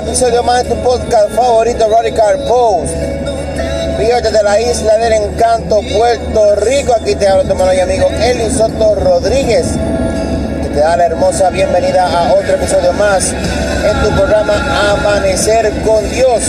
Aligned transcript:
episodio 0.00 0.42
más 0.42 0.64
de 0.64 0.70
tu 0.70 0.82
podcast 0.82 1.30
favorito 1.32 1.86
Radical 1.88 2.38
Post. 2.48 2.94
Fíjate 3.98 4.30
de 4.30 4.42
la 4.42 4.58
isla 4.58 4.96
del 4.96 5.12
encanto, 5.12 5.80
Puerto 5.94 6.56
Rico. 6.56 6.94
Aquí 6.94 7.14
te 7.14 7.28
hablo 7.28 7.44
tu 7.44 7.50
hermano 7.50 7.74
y 7.74 7.80
amigo 7.80 8.08
Eli 8.22 8.50
Soto 8.50 8.94
Rodríguez, 8.94 9.66
que 10.62 10.68
te 10.70 10.80
da 10.80 10.96
la 10.96 11.04
hermosa 11.04 11.50
bienvenida 11.50 12.06
a 12.06 12.32
otro 12.32 12.54
episodio 12.54 12.94
más 12.94 13.30
en 13.30 14.02
tu 14.02 14.16
programa 14.16 14.54
Amanecer 14.90 15.70
con 15.84 16.08
Dios. 16.10 16.44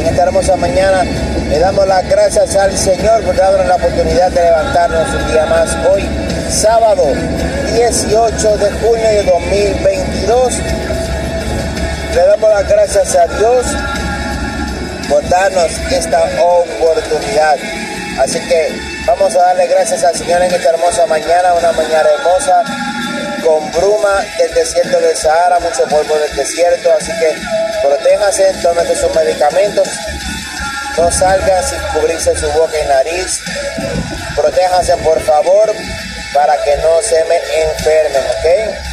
En 0.00 0.06
esta 0.08 0.24
hermosa 0.24 0.56
mañana 0.56 1.04
le 1.48 1.58
damos 1.58 1.88
las 1.88 2.06
gracias 2.06 2.54
al 2.56 2.76
Señor 2.76 3.22
por 3.22 3.34
darnos 3.34 3.66
la 3.66 3.76
oportunidad 3.76 4.30
de 4.30 4.42
levantarnos 4.42 5.08
un 5.14 5.32
día 5.32 5.46
más 5.46 5.74
hoy, 5.90 6.06
sábado 6.50 7.04
18 7.74 8.56
de 8.58 8.70
junio 8.72 9.08
de 9.08 9.22
2022. 9.22 10.54
Le 12.18 12.26
damos 12.26 12.50
las 12.50 12.68
gracias 12.68 13.14
a 13.14 13.26
Dios 13.28 13.64
por 15.08 15.28
darnos 15.28 15.70
esta 15.88 16.20
oportunidad. 16.42 17.56
Así 18.18 18.40
que 18.40 18.76
vamos 19.06 19.36
a 19.36 19.38
darle 19.38 19.68
gracias 19.68 20.02
al 20.02 20.16
Señor 20.16 20.42
en 20.42 20.52
esta 20.52 20.70
hermosa 20.70 21.06
mañana, 21.06 21.54
una 21.54 21.70
mañana 21.70 22.08
hermosa, 22.18 22.64
con 23.44 23.70
bruma 23.70 24.20
del 24.36 24.52
desierto 24.52 25.00
del 25.00 25.16
Sahara, 25.16 25.60
mucho 25.60 25.84
polvo 25.84 26.18
del 26.18 26.34
desierto. 26.34 26.92
Así 26.92 27.12
que 27.20 27.36
protéjase, 27.86 28.52
tómese 28.64 28.96
sus 28.96 29.14
medicamentos, 29.14 29.88
no 30.96 31.12
salga 31.12 31.62
sin 31.62 31.78
cubrirse 31.92 32.36
su 32.36 32.50
boca 32.50 32.76
y 32.84 32.88
nariz. 32.88 33.40
Protéjase 34.34 34.96
por 35.04 35.20
favor 35.20 35.72
para 36.34 36.60
que 36.64 36.76
no 36.78 37.00
se 37.00 37.24
me 37.26 37.36
enfermen, 37.62 38.24
¿ok? 38.26 38.87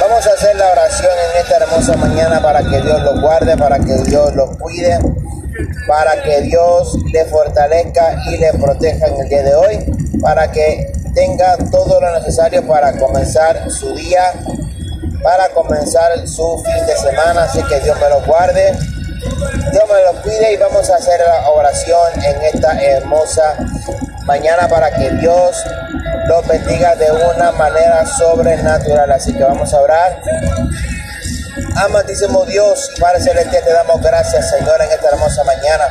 Vamos 0.00 0.26
a 0.26 0.32
hacer 0.32 0.56
la 0.56 0.72
oración 0.72 1.12
en 1.30 1.40
esta 1.40 1.56
hermosa 1.56 1.96
mañana 1.96 2.40
para 2.42 2.60
que 2.60 2.80
Dios 2.80 3.00
los 3.02 3.20
guarde, 3.20 3.56
para 3.56 3.78
que 3.78 3.94
Dios 4.04 4.34
los 4.34 4.56
cuide, 4.58 4.98
para 5.86 6.20
que 6.22 6.42
Dios 6.42 6.98
le 7.12 7.24
fortalezca 7.26 8.16
y 8.26 8.38
le 8.38 8.52
proteja 8.54 9.06
en 9.06 9.20
el 9.20 9.28
día 9.28 9.42
de 9.42 9.54
hoy, 9.54 9.78
para 10.20 10.50
que 10.50 10.92
tenga 11.14 11.56
todo 11.70 12.00
lo 12.00 12.18
necesario 12.18 12.66
para 12.66 12.92
comenzar 12.98 13.70
su 13.70 13.94
día, 13.94 14.32
para 15.22 15.48
comenzar 15.50 16.26
su 16.26 16.62
fin 16.64 16.86
de 16.86 16.96
semana. 16.96 17.44
Así 17.44 17.62
que 17.62 17.80
Dios 17.80 17.96
me 18.00 18.08
lo 18.08 18.20
guarde, 18.26 18.72
Dios 18.72 19.84
me 19.88 20.12
lo 20.12 20.22
cuide 20.22 20.52
y 20.52 20.56
vamos 20.56 20.90
a 20.90 20.96
hacer 20.96 21.20
la 21.20 21.48
oración 21.50 22.12
en 22.22 22.42
esta 22.42 22.82
hermosa 22.82 23.56
mañana 24.26 24.66
para 24.68 24.90
que 24.90 25.10
Dios 25.12 25.64
los 26.26 26.46
bendiga 26.46 26.94
de 26.96 27.10
una 27.10 27.52
manera 27.52 28.04
sobrenatural. 28.06 29.10
Así 29.12 29.32
que 29.32 29.42
vamos 29.42 29.72
a 29.72 29.80
orar. 29.80 30.20
Amantísimo 31.76 32.44
Dios 32.46 32.90
Padre 33.00 33.20
Celestial, 33.20 33.62
te 33.64 33.72
damos 33.72 34.00
gracias, 34.00 34.50
Señor, 34.50 34.80
en 34.82 34.90
esta 34.90 35.08
hermosa 35.08 35.42
mañana. 35.44 35.84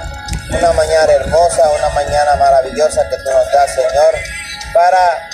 Una 0.58 0.72
mañana 0.74 1.12
hermosa, 1.12 1.70
una 1.70 1.90
mañana 1.90 2.36
maravillosa 2.36 3.02
que 3.10 3.18
tú 3.18 3.32
nos 3.32 3.52
das, 3.52 3.72
Señor, 3.72 4.14
para 4.74 5.30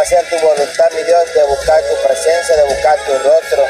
hacer 0.00 0.24
tu 0.28 0.38
voluntad, 0.46 0.86
mi 0.94 1.02
Dios, 1.04 1.24
de 1.34 1.42
buscar 1.44 1.80
tu 1.82 2.06
presencia, 2.06 2.56
de 2.56 2.64
buscar 2.64 2.96
tu 3.06 3.12
rostro, 3.18 3.64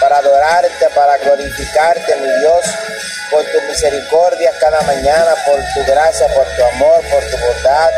para 0.00 0.18
adorarte, 0.18 0.88
para 0.94 1.16
glorificarte, 1.18 2.16
mi 2.16 2.30
Dios, 2.40 2.64
por 3.30 3.44
tu 3.44 3.60
misericordia 3.62 4.52
cada 4.60 4.80
mañana, 4.82 5.34
por 5.46 5.56
tu 5.56 5.90
gracia, 5.90 6.26
por 6.34 6.44
tu 6.44 6.64
amor, 6.64 7.00
por 7.10 7.22
tu 7.30 7.38
bondad. 7.38 7.90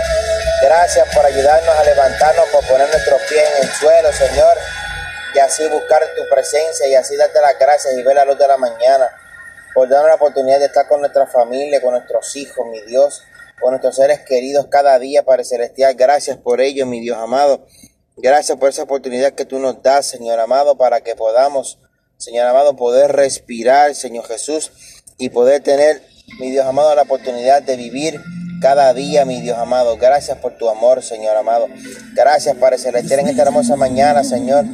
Gracias 0.67 1.07
por 1.15 1.25
ayudarnos 1.25 1.79
a 1.79 1.85
levantarnos, 1.85 2.45
por 2.49 2.67
poner 2.67 2.89
nuestros 2.89 3.23
pies 3.29 3.45
en 3.55 3.63
el 3.63 3.73
suelo, 3.75 4.13
Señor, 4.13 4.57
y 5.33 5.39
así 5.39 5.65
buscar 5.69 6.03
tu 6.17 6.29
presencia 6.29 6.89
y 6.89 6.95
así 6.97 7.17
darte 7.17 7.41
las 7.41 7.57
gracias 7.57 7.97
y 7.97 8.03
ver 8.03 8.17
la 8.17 8.25
luz 8.25 8.37
de 8.37 8.49
la 8.49 8.57
mañana, 8.57 9.09
por 9.73 9.89
darnos 9.89 10.09
la 10.09 10.17
oportunidad 10.17 10.59
de 10.59 10.67
estar 10.67 10.89
con 10.89 10.99
nuestra 10.99 11.29
familia, 11.29 11.81
con 11.81 11.93
nuestros 11.93 12.35
hijos, 12.35 12.67
mi 12.67 12.81
Dios, 12.81 13.23
con 13.61 13.71
nuestros 13.71 13.95
seres 13.95 14.23
queridos 14.27 14.67
cada 14.69 14.99
día, 14.99 15.23
Padre 15.25 15.45
Celestial. 15.45 15.95
Gracias 15.95 16.37
por 16.37 16.61
ello, 16.61 16.85
mi 16.85 17.01
Dios 17.01 17.17
amado. 17.17 17.65
Gracias 18.17 18.59
por 18.59 18.69
esa 18.69 18.83
oportunidad 18.83 19.35
que 19.35 19.45
tú 19.45 19.61
nos 19.61 19.81
das, 19.85 20.07
Señor 20.07 20.41
amado, 20.41 20.77
para 20.77 21.01
que 21.01 21.15
podamos, 21.15 21.79
Señor 22.17 22.45
amado, 22.45 22.75
poder 22.75 23.13
respirar, 23.13 23.95
Señor 23.95 24.27
Jesús, 24.27 24.73
y 25.17 25.29
poder 25.29 25.63
tener, 25.63 26.03
mi 26.41 26.51
Dios 26.51 26.67
amado, 26.67 26.93
la 26.97 27.03
oportunidad 27.03 27.63
de 27.63 27.77
vivir 27.77 28.21
cada 28.61 28.93
día, 28.95 29.25
mi 29.25 29.41
Dios 29.41 29.59
amado. 29.59 29.97
Gracias 29.97 30.39
por 30.39 30.53
tu 30.53 30.69
amor, 30.69 31.03
Señor 31.03 31.37
amado. 31.37 31.67
Gracias, 32.15 32.57
Padre 32.57 32.79
Celestial, 32.79 33.21
en 33.21 33.29
esta 33.29 33.43
hermosa 33.43 33.77
mañana, 33.77 34.25
Señor. 34.25 34.65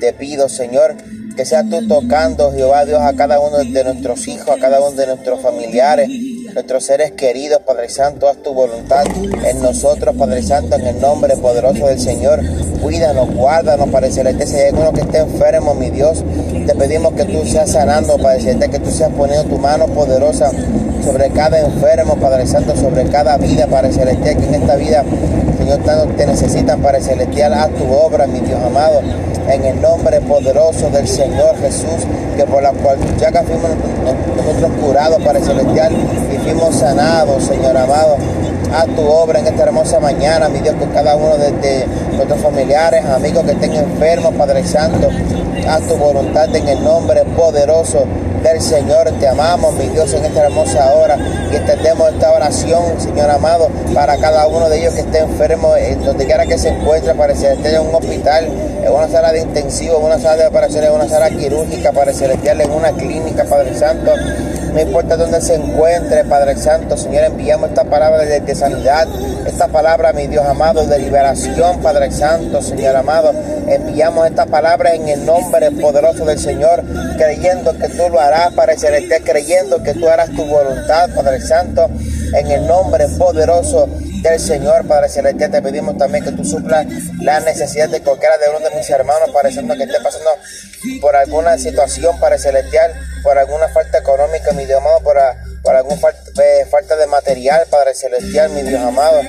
Te 0.00 0.12
pido, 0.12 0.48
Señor, 0.48 0.96
que 1.36 1.44
sea 1.44 1.62
tú 1.62 1.86
tocando, 1.86 2.52
Jehová 2.52 2.84
Dios, 2.84 3.00
a 3.00 3.14
cada 3.14 3.40
uno 3.40 3.58
de 3.58 3.84
nuestros 3.84 4.26
hijos, 4.28 4.48
a 4.48 4.58
cada 4.58 4.80
uno 4.80 4.96
de 4.96 5.06
nuestros 5.06 5.40
familiares, 5.40 6.08
nuestros 6.52 6.84
seres 6.84 7.12
queridos, 7.12 7.60
Padre 7.66 7.88
Santo, 7.88 8.28
haz 8.28 8.42
tu 8.42 8.52
voluntad 8.52 9.04
en 9.44 9.62
nosotros, 9.62 10.16
Padre 10.16 10.42
Santo, 10.42 10.76
en 10.76 10.86
el 10.86 11.00
nombre 11.00 11.36
poderoso 11.36 11.86
del 11.86 12.00
Señor. 12.00 12.40
Cuídanos, 12.82 13.32
guárdanos, 13.34 13.88
Padre 13.90 14.10
Celestial. 14.10 14.48
Si 14.48 14.56
hay 14.56 14.68
alguno 14.68 14.92
que 14.92 15.02
esté 15.02 15.18
enfermo, 15.18 15.74
mi 15.74 15.90
Dios, 15.90 16.24
te 16.68 16.74
pedimos 16.74 17.14
que 17.14 17.24
tú 17.24 17.46
seas 17.46 17.70
sanando, 17.70 18.18
Padre 18.18 18.40
Celestial, 18.40 18.70
que 18.70 18.78
tú 18.78 18.90
seas 18.90 19.10
poniendo 19.16 19.42
tu 19.44 19.56
mano 19.56 19.86
poderosa 19.86 20.50
sobre 21.02 21.30
cada 21.30 21.58
enfermo, 21.60 22.14
Padre 22.16 22.46
Santo, 22.46 22.76
sobre 22.76 23.04
cada 23.04 23.38
vida, 23.38 23.66
Padre 23.66 23.90
Celestial, 23.90 24.36
que 24.36 24.44
en 24.44 24.54
esta 24.54 24.76
vida, 24.76 25.02
Señor, 25.56 25.78
tanto 25.78 26.14
te 26.14 26.26
necesitan, 26.26 26.82
Padre 26.82 27.00
Celestial, 27.00 27.54
haz 27.54 27.70
tu 27.70 27.90
obra, 27.90 28.26
mi 28.26 28.40
Dios 28.40 28.62
amado, 28.62 29.00
en 29.48 29.64
el 29.64 29.80
nombre 29.80 30.20
poderoso 30.20 30.90
del 30.90 31.08
Señor 31.08 31.56
Jesús, 31.58 32.04
que 32.36 32.44
por 32.44 32.62
la 32.62 32.72
cual 32.72 32.98
ya 33.18 33.32
que 33.32 33.38
fuimos 33.44 33.70
nosotros 34.36 34.70
curados, 34.84 35.22
Padre 35.22 35.40
Celestial, 35.40 35.90
y 36.30 36.36
fuimos 36.36 36.74
sanados, 36.74 37.44
Señor 37.44 37.78
amado, 37.78 38.18
haz 38.72 38.86
tu 38.94 39.06
obra 39.06 39.40
en 39.40 39.46
esta 39.46 39.64
hermosa 39.64 40.00
mañana, 40.00 40.48
mi 40.48 40.60
Dios, 40.60 40.76
con 40.76 40.88
cada 40.90 41.16
uno 41.16 41.36
de, 41.36 41.52
de 41.52 41.86
nuestros 42.14 42.40
familiares, 42.40 43.04
amigos 43.04 43.44
que 43.44 43.52
estén 43.52 43.74
enfermos, 43.74 44.34
Padre 44.34 44.64
Santo, 44.64 45.08
haz 45.68 45.82
tu 45.86 45.96
voluntad 45.96 46.54
en 46.54 46.68
el 46.68 46.82
nombre 46.82 47.24
poderoso 47.36 48.04
del 48.42 48.60
Señor. 48.60 49.10
Te 49.18 49.28
amamos, 49.28 49.74
mi 49.74 49.88
Dios, 49.88 50.12
en 50.14 50.24
esta 50.24 50.44
hermosa 50.44 50.92
hora 50.94 51.16
y 51.50 51.56
extendemos 51.56 52.12
esta 52.12 52.32
oración, 52.32 53.00
Señor 53.00 53.30
amado, 53.30 53.68
para 53.94 54.16
cada 54.18 54.46
uno 54.46 54.68
de 54.68 54.78
ellos 54.80 54.94
que 54.94 55.00
esté 55.00 55.18
enfermo, 55.20 55.76
en 55.76 56.04
donde 56.04 56.26
quiera 56.26 56.46
que 56.46 56.58
se 56.58 56.68
encuentre, 56.68 57.14
para 57.14 57.32
que 57.32 57.52
esté 57.52 57.74
en 57.74 57.80
un 57.80 57.94
hospital, 57.94 58.48
en 58.84 58.92
una 58.92 59.08
sala 59.08 59.32
de 59.32 59.40
intensivo, 59.40 59.98
en 59.98 60.04
una 60.04 60.18
sala 60.18 60.36
de 60.36 60.46
operaciones, 60.46 60.90
en 60.90 60.96
una 60.96 61.08
sala 61.08 61.30
quirúrgica, 61.30 61.92
para 61.92 62.12
celestial, 62.12 62.60
en 62.60 62.70
una 62.70 62.92
clínica, 62.92 63.44
Padre 63.44 63.74
Santo. 63.76 64.12
No 64.78 64.84
importa 64.84 65.16
dónde 65.16 65.40
se 65.40 65.56
encuentre, 65.56 66.24
Padre 66.24 66.54
Santo, 66.54 66.96
Señor, 66.96 67.24
enviamos 67.24 67.70
esta 67.70 67.82
palabra 67.82 68.22
de, 68.22 68.54
sanidad, 68.54 69.08
esta 69.44 69.66
palabra, 69.66 70.12
mi 70.12 70.28
Dios 70.28 70.46
amado, 70.46 70.86
de 70.86 71.00
liberación, 71.00 71.80
Padre 71.80 72.12
Santo, 72.12 72.62
Señor 72.62 72.94
amado. 72.94 73.32
Enviamos 73.66 74.28
esta 74.28 74.46
palabra 74.46 74.94
en 74.94 75.08
el 75.08 75.26
nombre 75.26 75.72
poderoso 75.72 76.24
del 76.24 76.38
Señor, 76.38 76.84
creyendo 77.16 77.76
que 77.76 77.88
tú 77.88 78.08
lo 78.08 78.20
harás, 78.20 78.52
Padre 78.52 78.78
Celestial, 78.78 79.22
creyendo 79.24 79.82
que 79.82 79.94
tú 79.94 80.08
harás 80.08 80.30
tu 80.30 80.44
voluntad, 80.44 81.10
Padre 81.12 81.40
Santo, 81.40 81.90
en 82.34 82.48
el 82.48 82.64
nombre 82.64 83.08
poderoso 83.18 83.88
del 84.22 84.40
Señor, 84.40 84.86
Padre 84.86 85.08
Celestial, 85.08 85.50
te 85.50 85.62
pedimos 85.62 85.96
también 85.96 86.24
que 86.24 86.32
tú 86.32 86.44
suplas 86.44 86.86
la 87.20 87.40
necesidad 87.40 87.88
de 87.88 88.00
cualquiera 88.00 88.36
de 88.38 88.48
uno 88.50 88.60
de 88.60 88.74
mis 88.74 88.88
hermanos, 88.90 89.30
Padre 89.32 89.52
Santo, 89.52 89.74
que 89.76 89.84
esté 89.84 90.00
pasando 90.00 90.30
por 91.00 91.16
alguna 91.16 91.56
situación, 91.58 92.18
Padre 92.18 92.38
Celestial, 92.38 92.92
por 93.22 93.38
alguna 93.38 93.68
falta 93.68 93.98
económica, 93.98 94.52
mi 94.52 94.64
Dios 94.64 94.80
amado, 94.80 95.00
por, 95.00 95.16
por 95.62 95.76
alguna 95.76 95.96
falta, 95.96 96.20
eh, 96.42 96.66
falta 96.70 96.96
de 96.96 97.06
material, 97.06 97.66
Padre 97.70 97.94
Celestial, 97.94 98.50
mi 98.50 98.62
Dios 98.62 98.80
amado. 98.80 99.20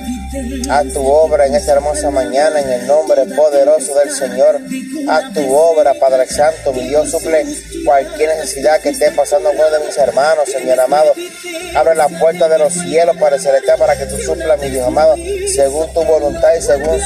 Haz 0.70 0.92
tu 0.92 1.06
obra 1.06 1.46
en 1.46 1.54
esta 1.54 1.72
hermosa 1.72 2.10
mañana, 2.10 2.60
en 2.60 2.70
el 2.70 2.86
nombre 2.86 3.24
poderoso 3.36 3.94
del 3.94 4.10
Señor. 4.10 4.60
Haz 5.08 5.32
tu 5.34 5.54
obra, 5.54 5.94
Padre 5.94 6.26
Santo, 6.26 6.72
mi 6.72 6.88
Dios, 6.88 7.10
suple 7.10 7.44
cualquier 7.84 8.36
necesidad 8.36 8.80
que 8.80 8.90
esté 8.90 9.10
pasando 9.10 9.50
uno 9.50 9.70
de 9.70 9.86
mis 9.86 9.96
hermanos, 9.98 10.48
Señor 10.50 10.80
amado. 10.80 11.12
Abre 11.74 11.94
la 11.94 12.08
puerta 12.08 12.48
de 12.48 12.58
los 12.58 12.72
cielos, 12.72 13.16
Padre 13.16 13.38
Celestial, 13.38 13.78
para 13.78 13.96
que 13.96 14.06
tú 14.06 14.18
supla, 14.18 14.56
mi 14.56 14.70
Dios 14.70 14.86
amado, 14.86 15.16
según 15.54 15.92
tu 15.92 16.02
voluntad 16.04 16.50
y 16.58 16.62
según 16.62 17.00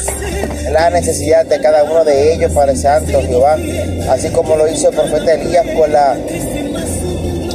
la 0.70 0.90
necesidad 0.90 1.46
de 1.46 1.60
cada 1.60 1.84
uno 1.84 2.04
de 2.04 2.34
ellos, 2.34 2.52
Padre 2.52 2.76
Santo, 2.76 3.20
Jehová. 3.22 3.58
Así 4.10 4.28
como 4.30 4.56
lo 4.56 4.68
hizo 4.68 4.90
el 4.90 4.94
profeta 4.94 5.34
Elías 5.34 5.66
con 5.76 5.92
la 5.92 6.16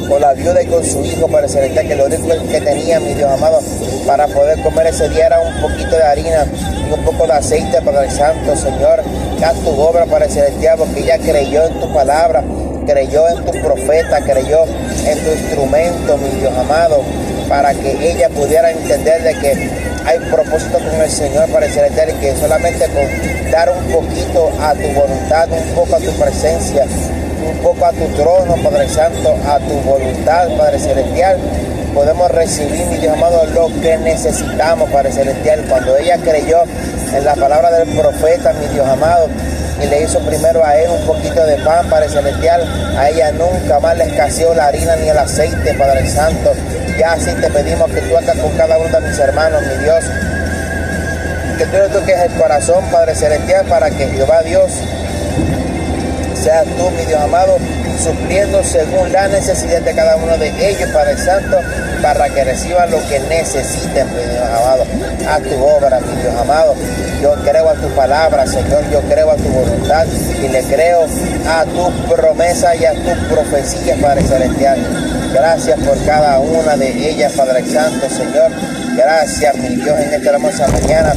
con 0.09 0.21
la 0.21 0.33
viuda 0.33 0.61
y 0.61 0.65
con 0.65 0.83
su 0.83 1.05
hijo, 1.05 1.27
Padre 1.27 1.47
Celestial, 1.47 1.87
que 1.87 1.95
lo 1.95 2.05
único 2.05 2.27
que 2.49 2.59
tenía, 2.59 2.99
mi 2.99 3.13
Dios 3.13 3.31
amado, 3.31 3.59
para 4.07 4.27
poder 4.27 4.59
comer 4.61 4.87
ese 4.87 5.07
día 5.09 5.27
era 5.27 5.39
un 5.39 5.61
poquito 5.61 5.95
de 5.95 6.03
harina 6.03 6.45
y 6.89 6.91
un 6.91 7.05
poco 7.05 7.27
de 7.27 7.33
aceite, 7.33 7.81
Padre 7.81 8.09
Santo, 8.09 8.55
Señor. 8.55 9.03
Haz 9.45 9.55
tu 9.59 9.69
obra, 9.79 10.05
Padre 10.05 10.29
Celestial, 10.29 10.79
porque 10.79 11.01
ella 11.01 11.17
creyó 11.19 11.65
en 11.65 11.79
tu 11.79 11.93
palabra, 11.93 12.43
creyó 12.85 13.29
en 13.29 13.45
tu 13.45 13.51
profeta, 13.51 14.19
creyó 14.21 14.63
en 14.65 15.19
tu 15.19 15.31
instrumento, 15.31 16.17
mi 16.17 16.39
Dios 16.39 16.53
amado. 16.57 17.03
para 17.47 17.73
que 17.73 18.11
ella 18.11 18.29
pudiera 18.29 18.69
entender 18.69 19.23
de 19.23 19.33
que 19.33 19.69
hay 20.05 20.19
propósito 20.31 20.77
con 20.77 21.01
el 21.01 21.09
Señor 21.09 21.49
para 21.49 21.65
el 21.65 21.71
celestial 21.71 22.09
y 22.11 22.13
que 22.13 22.35
solamente 22.35 22.85
con 22.89 23.51
dar 23.51 23.71
un 23.71 23.83
poquito 23.91 24.51
a 24.61 24.73
tu 24.73 24.87
voluntad, 24.93 25.49
un 25.51 25.75
poco 25.75 25.95
a 25.95 25.99
tu 25.99 26.11
presencia, 26.11 26.85
un 27.47 27.57
poco 27.59 27.85
a 27.85 27.91
tu 27.91 28.05
trono, 28.15 28.55
Padre 28.63 28.87
Santo, 28.87 29.35
a 29.47 29.59
tu 29.59 29.73
voluntad, 29.81 30.47
Padre 30.57 30.79
Celestial, 30.79 31.37
podemos 31.93 32.29
recibir, 32.31 32.85
mi 32.87 32.97
Dios 32.97 33.13
amado, 33.13 33.45
lo 33.53 33.67
que 33.81 33.97
necesitamos, 33.97 34.89
Padre 34.89 35.11
Celestial. 35.11 35.65
Cuando 35.69 35.97
ella 35.97 36.17
creyó 36.17 36.63
en 37.13 37.25
la 37.25 37.35
palabra 37.35 37.71
del 37.71 37.89
profeta, 37.89 38.53
mi 38.53 38.67
Dios 38.67 38.87
amado, 38.87 39.27
y 39.81 39.87
le 39.87 40.03
hizo 40.03 40.19
primero 40.19 40.63
a 40.63 40.75
él 40.77 40.89
un 40.89 41.05
poquito 41.05 41.45
de 41.45 41.57
pan, 41.57 41.89
Padre 41.89 42.09
Celestial, 42.09 42.61
a 42.97 43.09
ella 43.09 43.31
nunca 43.31 43.79
más 43.79 43.97
le 43.97 44.05
escaseó 44.05 44.53
la 44.53 44.67
harina 44.67 44.95
ni 44.97 45.09
el 45.09 45.17
aceite, 45.17 45.73
Padre 45.75 46.07
Santo. 46.07 46.53
Ya 46.97 47.13
así 47.13 47.31
te 47.33 47.49
pedimos 47.49 47.89
que 47.91 48.01
tú 48.01 48.17
hagas 48.17 48.37
con 48.37 48.51
cada 48.57 48.77
uno 48.77 48.99
de 48.99 49.07
mis 49.07 49.17
hermanos, 49.19 49.61
mi 49.61 49.83
Dios. 49.83 50.03
Que 51.57 51.65
tú 51.65 51.77
le 51.77 51.89
toques 51.89 52.19
el 52.19 52.31
corazón, 52.33 52.83
Padre 52.91 53.15
Celestial, 53.15 53.65
para 53.65 53.89
que 53.89 54.07
Jehová 54.07 54.41
Dios 54.43 54.71
seas 56.39 56.65
tú, 56.77 56.89
mi 56.91 57.05
Dios 57.05 57.21
amado, 57.21 57.57
supliendo 58.01 58.63
según 58.63 59.11
la 59.11 59.27
necesidad 59.27 59.81
de 59.81 59.93
cada 59.93 60.15
uno 60.15 60.37
de 60.37 60.47
ellos, 60.69 60.89
Padre 60.91 61.17
Santo, 61.17 61.59
para 62.01 62.29
que 62.29 62.43
reciban 62.43 62.89
lo 62.89 62.97
que 63.07 63.19
necesiten, 63.19 64.07
mi 64.15 64.23
Dios 64.23 64.45
amado, 64.45 64.85
a 65.29 65.39
tu 65.39 65.63
obra, 65.63 65.99
mi 65.99 66.21
Dios 66.21 66.33
amado. 66.35 66.75
Yo 67.21 67.33
creo 67.43 67.69
a 67.69 67.73
tu 67.73 67.89
palabra, 67.89 68.47
Señor, 68.47 68.89
yo 68.89 69.01
creo 69.01 69.31
a 69.31 69.35
tu 69.35 69.49
voluntad 69.49 70.05
y 70.07 70.47
le 70.47 70.63
creo 70.63 71.05
a 71.47 71.65
tu 71.65 71.91
promesa 72.07 72.75
y 72.75 72.85
a 72.85 72.93
tu 72.93 73.27
profecía, 73.27 73.95
Padre 74.01 74.23
Celestial. 74.23 74.79
Gracias 75.33 75.79
por 75.81 76.03
cada 76.05 76.39
una 76.39 76.77
de 76.77 77.09
ellas, 77.09 77.33
Padre 77.33 77.65
Santo, 77.65 78.09
Señor. 78.09 78.51
Gracias, 78.95 79.55
mi 79.55 79.75
Dios, 79.75 79.99
en 79.99 80.13
esta 80.13 80.29
hermosa 80.29 80.67
mañana. 80.69 81.13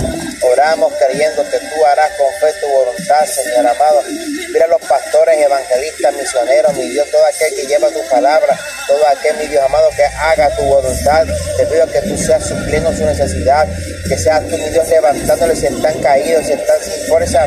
Oramos 0.53 0.93
creyendo 0.99 1.43
que 1.49 1.62
tú 1.75 1.85
harás 1.87 2.11
con 2.17 2.33
fe 2.41 2.53
tu 2.61 2.69
voluntad, 2.69 3.25
Señor 3.27 3.67
amado. 3.67 4.03
Mira 4.53 4.67
los 4.67 4.81
pastores, 4.83 5.41
evangelistas, 5.41 6.15
misioneros, 6.15 6.75
mi 6.75 6.89
Dios, 6.89 7.11
todo 7.11 7.25
aquel 7.25 7.55
que 7.55 7.67
lleva 7.67 7.89
tu 7.89 8.03
palabra, 8.11 8.59
todo 8.87 9.07
aquel, 9.09 9.37
mi 9.39 9.47
Dios 9.47 9.65
amado, 9.65 9.89
que 9.97 10.05
haga 10.05 10.55
tu 10.57 10.63
voluntad. 10.65 11.27
Te 11.57 11.67
pido 11.67 11.87
que 11.91 12.01
tú 12.03 12.17
seas 12.17 12.45
supliendo 12.45 12.93
su 12.93 13.05
necesidad, 13.05 13.67
que 14.09 14.19
seas 14.19 14.43
tú, 14.49 14.59
mi 14.59 14.69
Dios, 14.71 14.89
levantándoles 14.89 15.59
si 15.59 15.67
están 15.67 16.01
caídos, 16.01 16.47
si 16.47 16.53
están 16.53 16.81
sin 16.81 17.07
fuerza. 17.07 17.47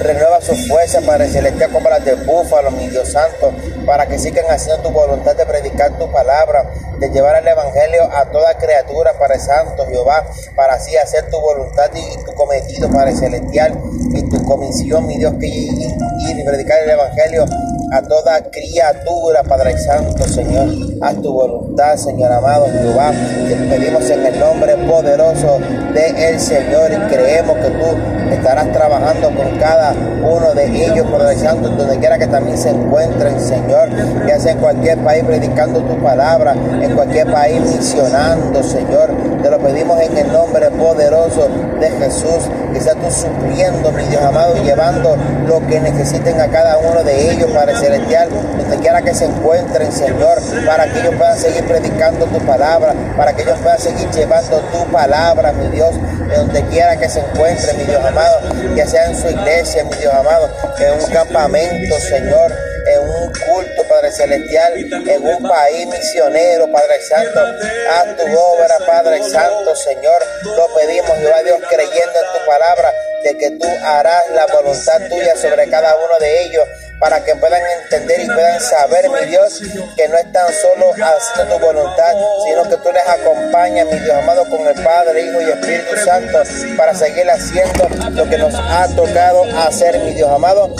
Renueva 0.00 0.40
su 0.40 0.54
fuerza, 0.68 1.00
Padre 1.00 1.28
Celestial, 1.28 1.70
como 1.70 1.88
las 1.88 2.04
de 2.04 2.14
búfalo, 2.14 2.70
mi 2.70 2.88
Dios 2.88 3.10
Santo, 3.10 3.54
para 3.86 4.06
que 4.06 4.18
sigan 4.18 4.46
haciendo 4.50 4.82
tu 4.82 4.90
voluntad 4.90 5.34
de 5.34 5.46
predicar 5.46 5.96
tu 5.98 6.10
palabra, 6.12 6.70
de 6.98 7.08
llevar 7.10 7.36
el 7.36 7.48
Evangelio 7.48 8.04
a 8.12 8.24
toda 8.26 8.56
criatura, 8.58 9.12
Padre 9.18 9.40
Santo, 9.40 9.86
Jehová, 9.86 10.26
para 10.54 10.74
así 10.74 10.96
hacer 10.96 11.28
tu 11.30 11.40
voluntad 11.40 11.90
y 11.94 12.24
tu 12.24 12.34
cometido, 12.34 12.90
Padre 12.90 13.14
Celestial, 13.16 13.63
y 13.72 14.22
tu 14.28 14.44
comisión, 14.44 15.06
mi 15.06 15.18
Dios, 15.18 15.34
que 15.40 15.46
ir 15.46 16.38
y 16.38 16.44
predicar 16.44 16.82
el 16.84 16.90
Evangelio 16.90 17.44
a 17.92 18.02
toda 18.02 18.42
criatura, 18.50 19.42
Padre 19.42 19.78
Santo, 19.78 20.24
Señor. 20.26 20.68
a 21.00 21.12
tu 21.14 21.32
voluntad, 21.32 21.96
Señor 21.96 22.32
amado 22.32 22.66
Jehová. 22.66 23.12
Te 23.48 23.56
pedimos 23.56 24.08
en 24.10 24.26
el 24.26 24.38
nombre 24.38 24.76
poderoso 24.88 25.58
de 25.92 26.38
Señor 26.38 26.90
y 26.92 27.14
creemos 27.14 27.56
que 27.58 27.70
tú 27.70 28.32
estarás 28.32 28.72
trabajando 28.72 29.30
con 29.30 29.58
cada 29.58 29.92
uno 29.92 30.54
de 30.54 30.86
ellos, 30.86 31.06
Padre 31.10 31.36
Santo, 31.36 31.68
donde 31.68 31.98
quiera 31.98 32.18
que 32.18 32.26
también 32.26 32.56
se 32.56 32.70
encuentren, 32.70 33.38
Señor, 33.40 33.88
ya 34.26 34.38
sea 34.38 34.52
en 34.52 34.58
cualquier 34.58 34.98
país 34.98 35.24
predicando 35.24 35.80
tu 35.80 35.96
palabra, 36.02 36.52
en 36.52 36.94
cualquier 36.94 37.30
país 37.30 37.60
misionando, 37.60 38.62
Señor. 38.62 39.10
Te 39.42 39.50
lo 39.50 39.58
pedimos 39.58 40.00
en 40.00 40.16
el 40.16 40.32
nombre 40.32 40.70
poderoso 40.70 41.48
de 41.80 41.90
Jesús, 41.90 42.48
que 42.72 42.80
sea 42.80 42.94
tú 42.94 43.10
supliendo, 43.10 43.92
mi 43.92 44.04
Dios 44.04 44.22
amado, 44.22 44.54
llevando 44.62 45.16
lo 45.46 45.60
que 45.66 45.80
necesiten 45.80 46.40
a 46.40 46.48
cada 46.48 46.78
uno 46.78 47.02
de 47.02 47.32
ellos, 47.32 47.50
Padre 47.50 47.73
Celestial, 47.74 48.28
donde 48.30 48.78
quiera 48.78 49.02
que 49.02 49.14
se 49.14 49.24
encuentren, 49.24 49.90
Señor, 49.92 50.38
para 50.66 50.84
que 50.92 51.00
ellos 51.00 51.14
puedan 51.16 51.38
seguir 51.38 51.66
predicando 51.66 52.26
tu 52.26 52.38
palabra, 52.46 52.94
para 53.16 53.32
que 53.32 53.42
ellos 53.42 53.58
puedan 53.62 53.78
seguir 53.78 54.08
llevando 54.10 54.60
tu 54.72 54.84
palabra, 54.90 55.52
mi 55.52 55.68
Dios, 55.68 55.94
de 56.28 56.36
donde 56.36 56.62
quiera 56.66 56.96
que 56.96 57.08
se 57.08 57.20
encuentren, 57.20 57.76
mi 57.76 57.84
Dios 57.84 58.04
amado, 58.04 58.40
ya 58.74 58.86
sea 58.86 59.06
en 59.06 59.16
su 59.16 59.28
iglesia, 59.28 59.84
mi 59.84 59.96
Dios 59.96 60.12
amado, 60.14 60.48
en 60.78 61.00
un 61.00 61.10
campamento, 61.10 61.98
Señor, 62.00 62.52
en 62.86 63.00
un 63.00 63.32
culto, 63.32 63.82
Padre 63.88 64.12
Celestial, 64.12 64.74
en 64.76 65.26
un 65.26 65.48
país 65.48 65.86
misionero, 65.86 66.70
Padre 66.70 67.00
Santo, 67.00 67.40
a 67.40 68.04
tu 68.16 68.24
obra, 68.24 68.78
Padre 68.86 69.22
Santo, 69.22 69.74
Señor, 69.74 70.22
lo 70.44 70.66
pedimos, 70.74 71.10
Jehová 71.18 71.42
Dios, 71.42 71.60
creyendo 71.68 72.18
en 72.18 72.40
tu 72.40 72.46
palabra, 72.46 72.92
de 73.24 73.38
que 73.38 73.50
tú 73.52 73.66
harás 73.82 74.22
la 74.34 74.46
voluntad 74.46 75.00
tuya 75.08 75.34
sobre 75.36 75.68
cada 75.70 75.96
uno 75.96 76.18
de 76.20 76.44
ellos 76.44 76.68
para 77.04 77.22
que 77.22 77.36
puedan 77.36 77.60
entender 77.82 78.18
y 78.18 78.26
puedan 78.28 78.58
saber, 78.62 79.10
mi 79.10 79.26
Dios, 79.26 79.60
que 79.94 80.08
no 80.08 80.16
están 80.16 80.46
solo 80.54 80.90
haciendo 80.90 81.54
tu 81.54 81.62
voluntad, 81.62 82.14
sino 82.46 82.62
que 82.62 82.78
tú 82.78 82.90
les 82.94 83.06
acompañas, 83.06 83.86
mi 83.88 83.98
Dios 83.98 84.16
amado, 84.16 84.48
con 84.48 84.66
el 84.66 84.74
Padre, 84.82 85.20
Hijo 85.20 85.42
y 85.42 85.50
Espíritu 85.50 85.96
Santo, 86.02 86.42
para 86.78 86.94
seguir 86.94 87.30
haciendo 87.30 87.90
lo 88.12 88.24
que 88.30 88.38
nos 88.38 88.54
ha 88.54 88.88
tocado 88.96 89.44
hacer, 89.66 89.98
mi 89.98 90.14
Dios 90.14 90.30
amado, 90.30 90.74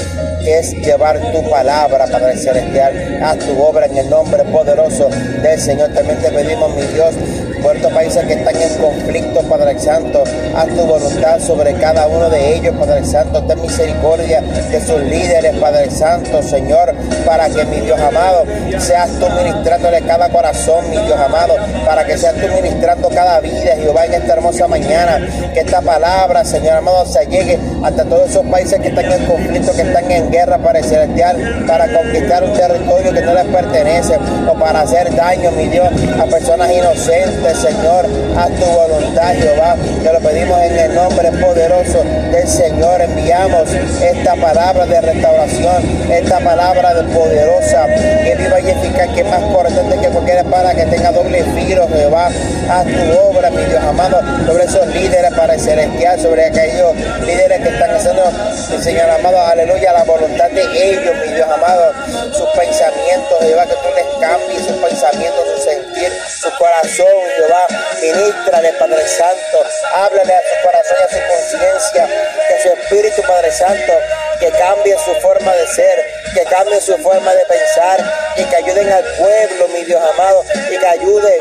que 0.45 0.59
es 0.59 0.73
llevar 0.73 1.19
tu 1.33 1.49
palabra, 1.51 2.07
Padre 2.07 2.37
Celestial, 2.37 3.19
a 3.23 3.35
tu 3.35 3.61
obra 3.61 3.87
en 3.87 3.97
el 3.97 4.11
nombre 4.11 4.45
poderoso 4.45 5.09
del 5.43 5.59
Señor. 5.59 5.91
También 5.95 6.19
te 6.21 6.31
pedimos, 6.31 6.75
mi 6.77 6.83
Dios, 6.83 7.15
por 7.63 7.75
estos 7.75 7.93
países 7.93 8.27
que 8.27 8.35
están 8.35 8.55
en 8.55 8.75
conflicto, 8.75 9.41
Padre 9.49 9.79
Santo, 9.79 10.23
haz 10.55 10.69
tu 10.69 10.85
voluntad 10.85 11.41
sobre 11.41 11.73
cada 11.75 12.07
uno 12.07 12.29
de 12.29 12.57
ellos, 12.57 12.75
Padre 12.79 13.05
Santo, 13.07 13.43
ten 13.45 13.61
misericordia 13.63 14.43
de 14.43 14.81
sus 14.81 15.01
líderes, 15.03 15.57
Padre 15.57 15.91
Santo, 15.91 16.43
Señor, 16.43 16.95
para 17.25 17.49
que 17.49 17.65
mi 17.65 17.81
Dios 17.81 17.99
amado, 17.99 18.45
seas 18.79 19.11
tú 19.19 19.27
ministrándole 19.31 20.03
cada 20.03 20.29
corazón, 20.29 20.91
mi 20.91 20.99
Dios 20.99 21.19
amado, 21.19 21.55
para 21.87 22.05
que 22.05 22.19
seas 22.19 22.35
tú 22.35 22.47
ministrando 22.55 23.09
cada 23.09 23.41
vida, 23.41 23.77
Jehová, 23.77 24.05
en 24.05 24.15
esta 24.15 24.35
hermosa 24.35 24.69
mañana, 24.69 25.27
que 25.55 25.61
esta 25.61 25.81
palabra, 25.81 26.45
Señor 26.45 26.77
amado, 26.77 27.07
se 27.07 27.25
llegue 27.27 27.59
hasta 27.85 28.03
todos 28.05 28.31
esos 28.31 28.47
países 28.47 28.81
que 28.81 28.89
están 28.89 29.13
en 29.13 29.27
conflicto, 29.27 29.73
que 29.73 29.83
están 29.83 30.11
en 30.11 30.31
guerra, 30.31 30.57
Padre 30.57 30.83
Celestial, 30.83 31.65
para 31.67 31.87
conquistar 31.87 32.43
un 32.43 32.53
territorio 32.55 33.13
que 33.13 33.21
no 33.21 33.35
les 33.35 33.45
pertenece, 33.45 34.19
o 34.49 34.55
para 34.55 34.81
hacer 34.81 35.15
daño, 35.15 35.51
mi 35.51 35.69
Dios, 35.69 35.89
a 36.19 36.25
personas 36.25 36.73
inocentes, 36.73 37.59
Señor, 37.59 38.07
a 38.39 38.47
tu 38.47 38.65
voluntad, 38.65 39.35
Jehová. 39.35 39.77
Te 40.03 40.13
lo 40.13 40.21
pedimos 40.21 40.59
en 40.63 40.79
el 40.79 40.95
nombre 40.95 41.31
poderoso 41.33 42.03
del 42.33 42.49
Señor. 42.49 43.03
Enviamos 43.03 43.69
esta 44.03 44.35
palabra 44.37 44.87
de 44.87 45.01
restauración, 45.03 46.11
esta 46.11 46.41
palabra 46.41 46.95
de 46.95 47.03
poderosa, 47.15 47.87
que 47.87 48.35
viva 48.35 48.61
y 48.61 48.71
eficaz, 48.71 49.09
que 49.15 49.21
es 49.21 49.27
más 49.29 49.43
cortante 49.53 49.99
que 49.99 50.09
cualquier 50.09 50.39
espada 50.39 50.75
que 50.75 50.87
tenga 50.87 51.13
doble 51.13 51.45
filo, 51.55 51.87
Jehová. 51.89 52.31
A 52.71 52.83
tu 52.83 53.29
obra, 53.29 53.51
mi 53.51 53.63
Dios 53.65 53.83
amado, 53.85 54.21
sobre 54.47 54.65
esos 54.65 54.87
líderes 54.87 55.35
para 55.35 55.55
el 55.55 55.61
celestial, 55.61 56.19
sobre 56.19 56.47
aquellos 56.47 56.95
líderes 57.27 57.61
que 57.61 57.74
están 57.75 57.91
haciendo, 57.91 58.83
Señor 58.83 59.11
amado, 59.11 59.41
aleluya, 59.41 59.93
la 59.93 60.05
voluntad 60.05 60.51
de 60.51 60.63
ellos, 60.63 61.15
mi 61.17 61.33
Dios 61.35 61.49
amado, 61.51 61.93
sus 62.33 62.49
pensamientos, 62.51 63.39
Jehová, 63.41 63.67
que 63.67 63.75
tú 63.75 63.89
les 63.95 64.07
cambies 64.21 64.67
sus 64.67 64.77
pensamientos, 64.77 65.45
su 65.57 65.63
sentir, 65.63 66.13
su 66.41 66.51
corazón, 66.57 67.07
Jehová, 67.37 67.67
ministrale, 68.01 68.73
Padre 68.75 69.07
Santo, 69.09 69.65
háblale 69.95 70.35
a 70.35 70.41
su 70.41 70.63
corazón 70.63 70.97
y 71.01 71.03
a 71.03 71.09
su 71.09 71.29
conciencia, 71.29 72.09
que 72.49 72.63
su 72.63 72.69
Espíritu, 72.69 73.23
Padre 73.23 73.53
Santo, 73.53 73.93
que 74.39 74.51
cambie 74.51 74.97
su 75.05 75.15
forma 75.21 75.53
de 75.53 75.67
ser, 75.69 76.05
que 76.35 76.45
cambie 76.45 76.81
su 76.81 76.97
forma 76.99 77.33
de 77.33 77.45
pensar 77.47 78.35
y 78.37 78.45
que 78.45 78.57
ayuden 78.57 78.93
al 78.93 79.05
pueblo, 79.17 79.69
mi 79.69 79.85
Dios 79.85 80.03
amado, 80.15 80.45
y 80.71 80.79
que 80.79 80.87
ayude 80.87 81.39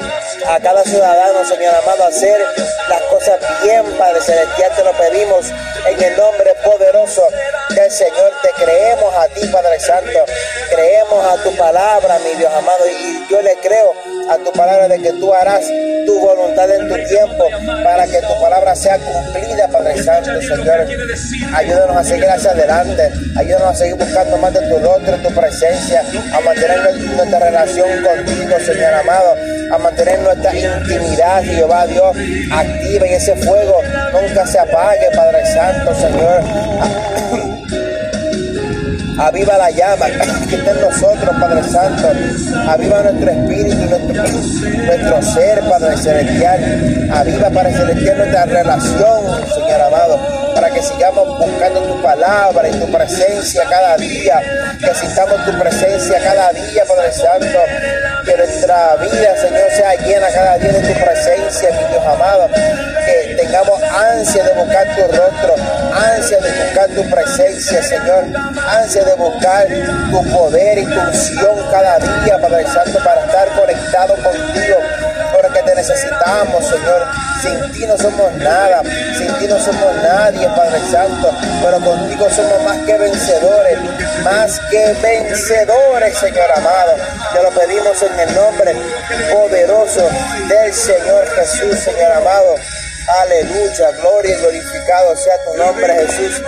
a 0.47 0.59
cada 0.59 0.83
ciudadano, 0.83 1.43
Señor 1.45 1.75
amado, 1.75 2.05
hacer 2.05 2.41
las 2.89 3.01
cosas 3.03 3.39
bien, 3.63 3.83
Padre 3.97 4.21
Celestial, 4.21 4.71
te 4.75 4.83
lo 4.83 4.91
pedimos 4.93 5.45
en 5.87 6.03
el 6.03 6.17
nombre 6.17 6.53
poderoso 6.63 7.23
del 7.69 7.91
Señor, 7.91 8.31
te 8.41 8.49
creemos 8.63 9.13
a 9.15 9.27
ti, 9.27 9.47
Padre 9.47 9.79
Santo, 9.79 10.25
creemos 10.69 11.25
a 11.25 11.43
tu 11.43 11.55
palabra, 11.55 12.19
mi 12.19 12.37
Dios 12.37 12.51
amado, 12.53 12.83
y 12.87 13.27
yo 13.29 13.41
le 13.41 13.55
creo 13.57 13.93
a 14.29 14.37
tu 14.37 14.51
palabra 14.53 14.87
de 14.87 15.01
que 15.01 15.11
tú 15.13 15.33
harás 15.33 15.65
tu 16.05 16.19
voluntad 16.19 16.69
en 16.69 16.87
tu 16.87 16.95
tiempo 17.07 17.47
para 17.83 18.05
que 18.05 18.21
tu 18.21 18.41
palabra 18.41 18.75
sea 18.75 18.97
cumplida, 18.97 19.67
Padre 19.67 20.03
Santo, 20.03 20.41
Señor. 20.41 20.87
Ayúdanos 21.55 21.97
a 21.97 22.03
seguir 22.03 22.29
hacia 22.29 22.51
adelante, 22.51 23.11
ayúdanos 23.37 23.69
a 23.69 23.75
seguir 23.75 23.95
buscando 23.95 24.37
más 24.37 24.53
de 24.53 24.61
tu 24.61 24.79
rostro, 24.79 25.17
tu 25.17 25.33
presencia, 25.33 26.03
a 26.33 26.39
mantener 26.41 26.79
nuestra 26.95 27.39
relación 27.39 27.89
contigo, 28.03 28.55
Señor 28.65 28.93
amado, 28.93 29.35
a 29.71 29.77
mantener 29.77 30.19
nuestra 30.19 30.53
intimidad, 30.55 31.43
Jehová 31.43 31.87
Dios, 31.87 32.15
activa 32.51 33.07
y 33.07 33.13
ese 33.13 33.35
fuego 33.35 33.81
nunca 34.13 34.45
se 34.47 34.59
apague, 34.59 35.07
Padre 35.15 35.45
Santo, 35.53 35.93
Señor. 35.95 36.41
Aviva 39.19 39.57
la 39.57 39.69
llama 39.69 40.05
que 40.49 40.55
está 40.55 40.71
en 40.71 40.81
nosotros, 40.81 41.35
Padre 41.39 41.63
Santo. 41.63 42.09
Aviva 42.67 43.03
nuestro 43.03 43.29
espíritu, 43.29 43.75
nuestro, 43.75 44.23
nuestro 44.85 45.21
ser, 45.33 45.59
Padre 45.69 45.97
Celestial. 45.97 47.09
Aviva, 47.13 47.49
Padre 47.49 47.73
Celestial, 47.73 48.17
nuestra 48.17 48.45
relación, 48.45 49.49
Señor 49.53 49.81
amado, 49.81 50.19
para 50.55 50.69
que 50.69 50.81
sigamos 50.81 51.27
buscando 51.39 51.81
tu 51.81 52.01
palabra 52.01 52.67
y 52.67 52.71
tu 52.71 52.91
presencia 52.91 53.63
cada 53.69 53.97
día. 53.97 54.41
Que 54.79 54.93
sintamos 54.95 55.45
tu 55.45 55.59
presencia 55.59 56.19
cada 56.23 56.51
día, 56.51 56.83
Padre 56.87 57.11
Santo. 57.11 57.59
Que 58.25 58.37
nuestra 58.37 58.95
vida, 58.95 59.37
Señor, 59.37 59.69
sea 59.75 59.95
llena 59.95 60.27
cada 60.33 60.57
día 60.57 60.71
de 60.71 60.93
tu 60.93 60.99
presencia, 60.99 61.69
mi 61.71 61.87
Dios 61.89 62.05
amado. 62.05 62.49
Que 63.05 63.35
tengamos 63.35 63.81
ansia 63.83 64.43
de 64.43 64.53
buscar 64.53 64.87
tu 64.95 65.01
rostro, 65.01 65.55
ansia 65.93 66.37
de 66.39 66.51
buscar 66.51 66.89
tu 66.89 67.09
presencia, 67.09 67.83
Señor. 67.83 68.23
Ansia 68.67 69.03
de 69.03 69.12
buscar 69.15 69.67
tu 70.11 70.23
poder 70.31 70.77
y 70.77 70.85
tu 70.85 70.99
unción 70.99 71.55
cada 71.71 71.99
día, 71.99 72.37
Padre 72.39 72.65
Santo, 72.67 72.99
para 73.03 73.25
estar 73.25 73.47
conectado 73.59 74.15
contigo. 74.15 74.77
Porque 75.33 75.61
te 75.63 75.75
necesitamos, 75.75 76.65
Señor. 76.65 77.07
Sin 77.41 77.71
ti 77.73 77.85
no 77.85 77.97
somos 77.97 78.31
nada, 78.35 78.81
sin 79.17 79.27
ti 79.37 79.47
no 79.47 79.59
somos 79.59 79.93
nadie, 80.01 80.47
Padre 80.55 80.79
Santo. 80.89 81.29
Pero 81.61 81.81
contigo 81.81 82.29
somos 82.29 82.63
más 82.63 82.77
que 82.85 82.97
vencedores, 82.97 83.77
más 84.23 84.61
que 84.71 84.93
vencedores, 85.01 86.17
Señor 86.17 86.49
amado. 86.55 86.93
Te 87.33 87.43
lo 87.43 87.49
pedimos 87.49 88.01
en 88.01 88.19
el 88.19 88.33
nombre 88.33 88.75
poderoso 89.33 90.07
del 90.47 90.73
Señor 90.73 91.27
Jesús, 91.35 91.79
Señor 91.79 92.13
amado. 92.13 92.55
Aleluya, 93.23 93.91
gloria 93.99 94.37
y 94.37 94.39
glorificado 94.39 95.15
sea 95.17 95.43
tu 95.43 95.57
nombre, 95.57 95.93
Jesús. 95.93 96.41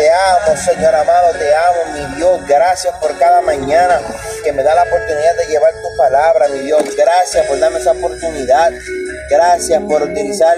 Te 0.00 0.10
amo, 0.10 0.56
Señor 0.56 0.94
amado, 0.94 1.30
te 1.38 1.54
amo, 1.54 1.92
mi 1.92 2.16
Dios. 2.16 2.40
Gracias 2.48 2.96
por 3.00 3.18
cada 3.18 3.42
mañana 3.42 4.00
que 4.42 4.50
me 4.50 4.62
da 4.62 4.74
la 4.74 4.84
oportunidad 4.84 5.36
de 5.36 5.44
llevar 5.44 5.74
tu 5.74 5.94
palabra, 5.98 6.48
mi 6.48 6.60
Dios. 6.60 6.82
Gracias 6.96 7.44
por 7.44 7.60
darme 7.60 7.80
esa 7.80 7.92
oportunidad. 7.92 8.72
Gracias 9.28 9.82
por 9.82 10.00
utilizar 10.00 10.56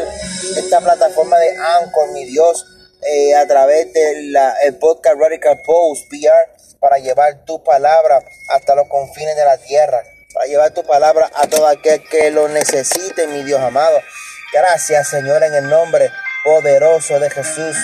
esta 0.56 0.80
plataforma 0.80 1.40
de 1.40 1.56
Anchor, 1.58 2.12
mi 2.12 2.24
Dios, 2.26 2.64
eh, 3.02 3.34
a 3.34 3.44
través 3.48 3.92
del 3.92 4.32
podcast 4.78 5.16
Radical 5.18 5.60
Post 5.66 6.08
PR 6.08 6.78
para 6.78 6.98
llevar 6.98 7.44
tu 7.44 7.64
palabra 7.64 8.22
hasta 8.50 8.76
los 8.76 8.86
confines 8.86 9.34
de 9.34 9.44
la 9.44 9.58
tierra, 9.58 10.04
para 10.32 10.46
llevar 10.46 10.70
tu 10.70 10.84
palabra 10.84 11.28
a 11.34 11.48
todo 11.48 11.66
aquel 11.66 12.00
que 12.08 12.30
lo 12.30 12.46
necesite, 12.46 13.26
mi 13.26 13.42
Dios 13.42 13.60
amado. 13.60 13.98
Gracias, 14.52 15.08
Señor, 15.08 15.42
en 15.42 15.54
el 15.54 15.68
nombre 15.68 16.12
poderoso 16.44 17.18
de 17.18 17.28
Jesús. 17.28 17.76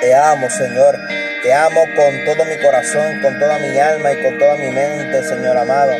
Te 0.00 0.14
amo, 0.14 0.48
Señor. 0.48 0.98
Te 1.42 1.52
amo 1.52 1.82
con 1.94 2.24
todo 2.24 2.44
mi 2.46 2.56
corazón, 2.58 3.20
con 3.20 3.38
toda 3.38 3.58
mi 3.58 3.78
alma 3.78 4.12
y 4.12 4.22
con 4.22 4.38
toda 4.38 4.56
mi 4.56 4.70
mente, 4.70 5.22
Señor 5.22 5.58
amado. 5.58 5.92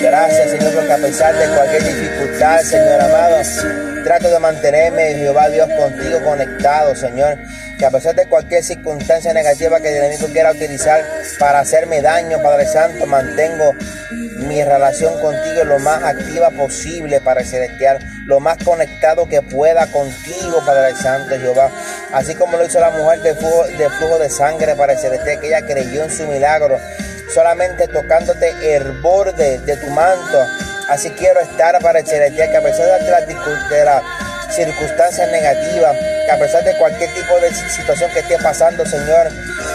Gracias, 0.00 0.50
Señor, 0.50 0.74
porque 0.74 0.92
a 0.92 0.96
pesar 0.96 1.34
de 1.36 1.46
cualquier 1.54 1.84
dificultad, 1.84 2.60
Señor 2.62 3.00
amado, 3.02 3.36
trato 4.02 4.30
de 4.30 4.38
mantenerme, 4.38 5.14
Jehová 5.14 5.48
Dios, 5.50 5.68
contigo 5.78 6.22
conectado, 6.24 6.96
Señor. 6.96 7.36
Que 7.78 7.84
a 7.84 7.90
pesar 7.90 8.14
de 8.14 8.26
cualquier 8.26 8.62
circunstancia 8.62 9.34
negativa 9.34 9.78
que 9.80 9.88
el 9.88 10.04
enemigo 10.04 10.26
quiera 10.28 10.52
utilizar 10.52 11.04
para 11.38 11.60
hacerme 11.60 12.00
daño, 12.00 12.42
Padre 12.42 12.66
Santo, 12.66 13.04
mantengo 13.06 13.74
mi 14.46 14.64
relación 14.64 15.20
contigo 15.20 15.64
lo 15.64 15.78
más 15.78 16.02
activa 16.02 16.50
posible, 16.50 17.20
Padre 17.20 17.44
Celestial, 17.44 17.98
lo 18.24 18.40
más 18.40 18.56
conectado 18.64 19.28
que 19.28 19.42
pueda 19.42 19.86
contigo, 19.86 20.62
Padre 20.64 20.94
Santo, 20.96 21.38
Jehová. 21.38 21.70
Así 22.12 22.34
como 22.34 22.56
lo 22.56 22.64
hizo 22.64 22.80
la 22.80 22.90
mujer 22.90 23.20
de 23.20 23.34
flujo 23.34 23.64
de, 23.64 23.90
flujo 23.90 24.18
de 24.18 24.30
sangre, 24.30 24.74
Padre 24.76 24.96
Celestial, 24.96 25.40
que 25.40 25.48
ella 25.48 25.66
creyó 25.66 26.04
en 26.04 26.10
su 26.10 26.26
milagro, 26.26 26.78
solamente 27.32 27.88
tocándote 27.88 28.74
el 28.74 28.92
borde 29.00 29.58
de 29.58 29.76
tu 29.76 29.88
manto. 29.88 30.46
Así 30.88 31.10
quiero 31.10 31.40
estar, 31.40 31.78
Padre 31.80 32.04
Celestial, 32.04 32.50
que 32.50 32.56
a 32.56 32.62
pesar 32.62 33.00
de 33.00 33.10
la, 33.10 33.20
de 33.20 33.84
la 33.84 34.02
circunstancias 34.50 35.30
negativas, 35.30 35.96
que 35.96 36.30
a 36.30 36.38
pesar 36.38 36.64
de 36.64 36.76
cualquier 36.76 37.12
tipo 37.14 37.38
de 37.40 37.54
situación 37.54 38.10
que 38.12 38.20
esté 38.20 38.36
pasando, 38.38 38.84
Señor, 38.84 39.28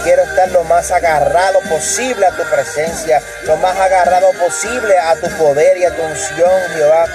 quiero 0.03 0.23
estar 0.23 0.49
lo 0.49 0.63
más 0.65 0.91
agarrado 0.91 1.61
posible 1.61 2.25
a 2.25 2.31
tu 2.31 2.43
presencia, 2.43 3.21
lo 3.45 3.55
más 3.57 3.77
agarrado 3.79 4.31
posible 4.33 4.97
a 4.97 5.15
tu 5.15 5.29
poder 5.37 5.77
y 5.77 5.85
a 5.85 5.95
tu 5.95 6.01
unción, 6.03 6.51
Jehová 6.75 7.05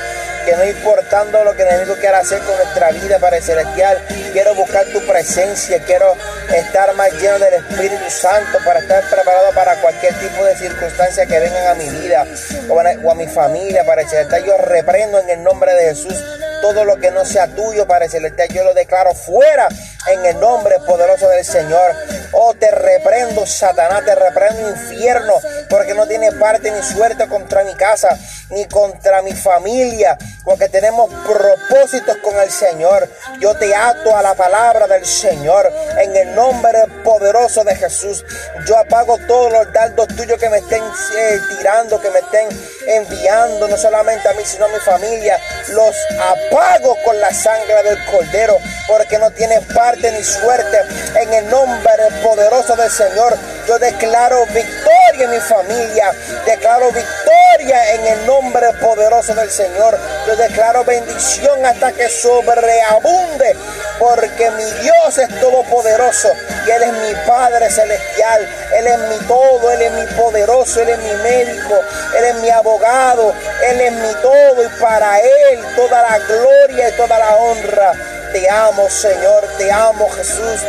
que 0.44 0.56
no 0.56 0.64
importando 0.64 1.44
lo 1.44 1.54
que 1.54 1.62
el 1.62 1.68
enemigo 1.68 1.94
quiera 1.97 2.18
hacer 2.18 2.40
con 2.40 2.56
nuestra 2.56 2.90
vida, 2.90 3.18
Padre 3.18 3.40
Celestial, 3.40 4.02
quiero 4.32 4.54
buscar 4.54 4.85
tu 4.87 5.00
presencia, 5.06 5.82
quiero 5.85 6.14
estar 6.54 6.94
más 6.94 7.12
lleno 7.12 7.38
del 7.38 7.54
Espíritu 7.54 8.11
Santo 8.11 8.59
para 8.64 8.80
estar 8.80 9.02
preparado 9.09 9.52
para 9.54 9.80
cualquier 9.80 10.14
tipo 10.18 10.44
de 10.44 10.56
circunstancia 10.56 11.26
que 11.26 11.38
vengan 11.38 11.66
a 11.68 11.75
mi 11.75 11.88
vida 11.88 12.26
o 12.68 12.80
a, 12.80 13.14
mi 13.14 13.26
familia, 13.26 13.85
Padre 13.85 14.09
Celestial. 14.09 14.44
Yo 14.44 14.56
reprendo 14.59 15.18
en 15.18 15.30
el 15.30 15.42
nombre 15.42 15.73
de 15.75 15.94
Jesús 15.94 16.14
todo 16.62 16.85
lo 16.85 16.97
que 16.97 17.11
no 17.11 17.25
sea 17.25 17.47
tuyo, 17.49 17.87
Padre 17.87 18.09
Celestial, 18.09 18.49
yo 18.49 18.64
lo 18.64 18.75
declaro 18.75 19.14
fuera 19.14 19.68
en 20.12 20.25
el 20.26 20.40
nombre 20.40 20.76
poderoso 20.87 21.28
del 21.28 21.44
Señor. 21.44 21.94
Oh, 22.32 22.54
te 22.54 22.70
reprendo, 22.70 23.44
Satanás, 23.44 24.04
te 24.04 24.14
reprendo, 24.14 24.68
infierno, 24.68 25.34
porque 25.68 25.94
no 25.94 26.06
tiene 26.06 26.30
parte 26.32 26.70
ni 26.70 26.82
suerte 26.82 27.26
contra 27.28 27.64
mi 27.64 27.75
casa, 27.75 28.16
ni 28.50 28.66
contra 28.66 29.20
mi 29.22 29.32
familia, 29.32 30.16
porque 30.44 30.68
tenemos 30.68 31.10
propósitos 31.25 32.16
con 32.18 32.38
el 32.38 32.50
Señor. 32.50 33.08
Yo 33.40 33.54
te 33.54 33.75
ato 33.75 34.16
a 34.16 34.22
la 34.22 34.34
palabra 34.34 34.87
del 34.87 35.04
Señor 35.04 35.72
en 35.99 36.16
el 36.16 36.34
nombre 36.34 36.84
poderoso 37.04 37.64
de 37.64 37.75
Jesús. 37.75 38.25
Yo 38.66 38.78
apago 38.78 39.18
todos 39.26 39.52
los 39.52 39.72
dardos 39.72 40.08
tuyos 40.08 40.38
que 40.38 40.49
me 40.49 40.58
estén 40.58 40.82
eh, 40.82 41.40
tirando, 41.56 42.00
que 42.00 42.10
me 42.10 42.20
estén 42.20 42.49
enviando, 42.87 43.66
no 43.68 43.76
solamente 43.76 44.28
a 44.28 44.34
mí, 44.34 44.42
sino 44.44 44.66
a 44.66 44.68
mi 44.68 44.78
familia. 44.78 45.38
Los 45.68 45.96
apago 46.20 46.96
con 47.04 47.18
la 47.20 47.32
sangre 47.32 47.82
del 47.82 48.04
Cordero, 48.06 48.56
porque 48.87 49.18
no 49.18 49.30
tiene 49.32 49.60
parte 49.75 50.10
ni 50.12 50.22
suerte. 50.22 50.78
En 51.20 51.32
el 51.32 51.50
nombre 51.50 52.10
poderoso 52.22 52.76
del 52.76 52.90
Señor, 52.90 53.36
yo 53.66 53.78
declaro 53.78 54.44
victoria 54.46 55.00
en 55.24 55.30
mi 55.30 55.40
familia. 55.40 56.12
Declaro 56.46 56.90
victoria 56.92 57.94
en 57.94 58.06
el 58.06 58.26
nombre 58.26 58.72
poderoso 58.80 59.34
del 59.34 59.50
Señor. 59.50 59.98
Yo 60.26 60.36
declaro 60.36 60.84
bendición 60.84 61.64
hasta 61.64 61.92
que 61.92 62.08
sobreabunde, 62.08 63.56
porque 63.98 64.50
mi 64.52 64.64
Dios 64.82 65.18
es 65.18 65.40
todopoderoso 65.40 66.28
y 66.66 66.70
Él 66.70 66.82
es 66.82 66.92
mi 66.92 67.14
Padre 67.26 67.70
celestial. 67.70 68.48
Él 68.76 68.86
es 68.86 68.98
mi 68.98 69.26
todo, 69.26 69.70
Él 69.72 69.82
es 69.82 69.92
mi 69.92 70.06
poderoso, 70.16 70.80
Él 70.80 70.88
es 70.90 70.98
mi 70.98 71.14
médico, 71.22 71.80
Él 72.16 72.24
es 72.24 72.34
mi 72.36 72.50
abogado, 72.50 73.34
Él 73.66 73.80
es 73.80 73.92
mi 73.92 74.14
todo 74.22 74.64
y 74.64 74.68
para 74.80 75.18
Él 75.18 75.60
toda 75.76 76.02
la 76.02 76.18
gloria 76.18 76.88
y 76.88 76.92
toda 76.92 77.18
la 77.18 77.36
honra. 77.36 77.92
Te 78.32 78.48
amo, 78.48 78.88
Señor, 78.88 79.44
te 79.58 79.70
amo, 79.72 80.08
Jesús. 80.10 80.60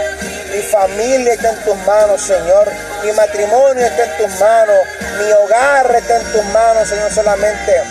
Mi 0.52 0.62
familia 0.64 1.34
está 1.34 1.50
en 1.50 1.64
tus 1.64 1.78
manos, 1.86 2.22
Señor. 2.22 2.70
Mi 3.04 3.12
matrimonio 3.14 3.86
está 3.86 4.04
en 4.04 4.18
tus 4.18 4.40
manos. 4.40 4.78
Mi 5.18 5.32
hogar 5.32 5.96
está 5.96 6.18
en 6.18 6.32
tus 6.34 6.44
manos, 6.46 6.90
Señor, 6.90 7.12
solamente. 7.12 7.84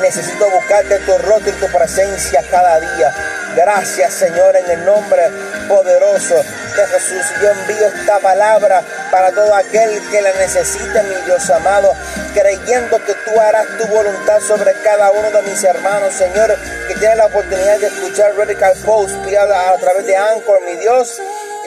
Necesito 0.00 0.48
buscarte 0.50 0.98
tu 1.00 1.18
rostro 1.18 1.50
y 1.50 1.52
tu 1.54 1.66
presencia 1.66 2.44
cada 2.50 2.78
día. 2.78 3.12
Gracias, 3.56 4.12
Señor, 4.12 4.54
en 4.54 4.70
el 4.70 4.84
nombre 4.84 5.22
poderoso 5.66 6.34
de 6.34 6.86
Jesús. 6.88 7.24
Yo 7.40 7.50
envío 7.50 7.86
esta 7.86 8.18
palabra 8.18 8.82
para 9.10 9.32
todo 9.32 9.54
aquel 9.54 9.98
que 10.10 10.20
la 10.20 10.30
necesite, 10.34 11.02
mi 11.04 11.14
Dios 11.24 11.48
amado, 11.48 11.90
creyendo 12.34 13.02
que 13.02 13.14
tú 13.14 13.40
harás 13.40 13.66
tu 13.78 13.86
voluntad 13.86 14.40
sobre 14.40 14.74
cada 14.84 15.10
uno 15.10 15.30
de 15.30 15.42
mis 15.48 15.64
hermanos, 15.64 16.12
Señor, 16.12 16.54
que 16.86 16.94
tiene 16.96 17.16
la 17.16 17.26
oportunidad 17.26 17.78
de 17.78 17.86
escuchar 17.86 18.36
Radical 18.36 18.74
Post 18.84 19.16
a 19.16 19.76
través 19.78 20.06
de 20.06 20.16
Anchor, 20.16 20.60
mi 20.66 20.76
Dios 20.76 21.18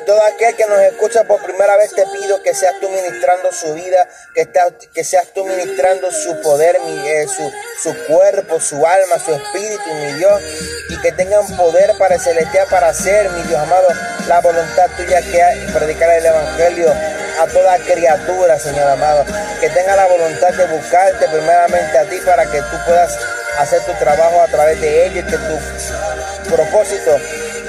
todo 0.10 0.24
aquel 0.24 0.56
que 0.56 0.66
nos 0.66 0.80
escucha 0.80 1.24
por 1.26 1.40
primera 1.44 1.78
vez 1.78 1.94
te 1.94 2.04
pido 2.08 2.42
que 2.42 2.56
seas 2.56 2.74
tú 2.82 2.90
ministrando 2.90 3.52
su 3.52 3.76
vida, 3.76 4.08
que, 4.34 4.50
que 4.92 5.04
seas 5.04 5.28
tú 5.36 5.46
ministrando 5.46 6.12
su 6.12 6.42
poder, 6.42 6.80
mi, 6.80 6.98
eh, 7.08 7.28
su, 7.28 7.52
su, 7.84 7.96
cuerpo, 8.08 8.60
su 8.60 8.88
alma, 8.88 9.20
su 9.24 9.32
espíritu, 9.36 9.88
mi 9.94 10.14
Dios, 10.14 10.42
y 10.90 11.00
que 11.02 11.12
tengan 11.12 11.46
poder 11.56 11.92
para 12.00 12.18
celestial, 12.18 12.66
para 12.72 12.88
hacer, 12.88 13.30
mi 13.30 13.44
Dios 13.44 13.60
amado, 13.60 13.88
la 14.28 14.42
voluntad 14.42 14.88
tuya 14.98 15.22
que 15.22 15.44
hay, 15.44 15.60
predicar 15.78 16.10
el 16.10 16.26
Evangelio 16.26 16.92
a 17.40 17.46
toda 17.46 17.78
criatura, 17.78 18.58
Señor 18.58 18.88
amado, 18.88 19.26
que 19.62 19.70
tenga 19.70 19.96
la 19.96 20.08
voluntad 20.08 20.52
de 20.54 20.66
buscarte 20.76 21.28
primeramente 21.28 21.98
a 22.00 22.06
ti 22.06 22.18
para 22.26 22.48
que 22.48 22.60
tú 22.64 22.78
puedas 22.88 23.16
hacer 23.60 23.80
tu 23.82 23.94
trabajo 24.00 24.42
a 24.42 24.48
través 24.48 24.82
de 24.82 25.06
ellos 25.06 25.24
y 25.24 25.30
que 25.30 25.38
tu 25.38 26.50
propósito 26.56 27.16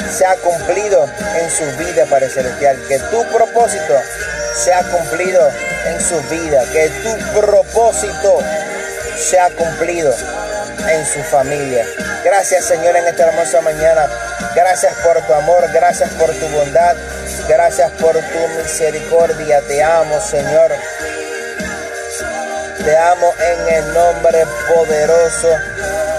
sea 0.09 0.37
cumplido 0.37 1.09
en 1.37 1.50
su 1.50 1.64
vida, 1.76 2.07
Padre 2.07 2.28
Celestial. 2.28 2.76
Que 2.88 2.99
tu 2.99 3.23
propósito 3.33 3.95
sea 4.54 4.83
cumplido 4.85 5.49
en 5.87 6.00
su 6.00 6.21
vida. 6.28 6.62
Que 6.73 6.88
tu 6.88 7.40
propósito 7.40 8.38
sea 9.16 9.50
cumplido 9.50 10.14
en 10.88 11.07
su 11.07 11.23
familia. 11.25 11.85
Gracias 12.25 12.64
Señor 12.64 12.97
en 12.97 13.07
esta 13.07 13.28
hermosa 13.28 13.61
mañana. 13.61 14.09
Gracias 14.54 14.95
por 15.04 15.21
tu 15.23 15.33
amor, 15.33 15.71
gracias 15.73 16.11
por 16.11 16.30
tu 16.35 16.49
bondad. 16.49 16.97
Gracias 17.49 17.90
por 17.92 18.12
tu 18.12 18.49
misericordia. 18.59 19.61
Te 19.62 19.83
amo, 19.83 20.21
Señor. 20.21 20.71
Te 22.85 22.97
amo 22.97 23.33
en 23.38 23.75
el 23.75 23.95
nombre 23.95 24.47
poderoso 24.69 25.49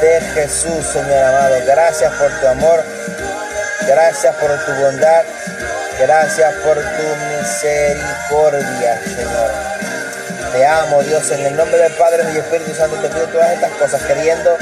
de 0.01 0.21
Jesús, 0.33 0.85
Señor 0.85 1.23
amado. 1.23 1.55
Gracias 1.65 2.11
por 2.13 2.31
tu 2.39 2.47
amor. 2.47 2.83
Gracias 3.87 4.35
por 4.35 4.49
tu 4.65 4.71
bondad. 4.73 5.23
Gracias 5.99 6.53
por 6.63 6.75
tu 6.75 7.15
misericordia, 7.37 8.99
Señor. 9.03 9.51
Te 10.51 10.65
amo, 10.65 11.01
Dios, 11.03 11.29
en 11.31 11.45
el 11.45 11.55
nombre 11.55 11.77
del 11.77 11.93
Padre 11.93 12.23
y 12.33 12.37
Espíritu 12.37 12.73
Santo. 12.73 12.97
Te 12.97 13.09
pido 13.09 13.27
todas 13.27 13.51
estas 13.51 13.71
cosas, 13.71 14.01
creyendo 14.03 14.57